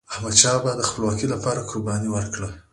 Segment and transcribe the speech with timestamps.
[0.13, 2.49] احمدشاه بابا د خپلواکی لپاره قرباني ورکړې.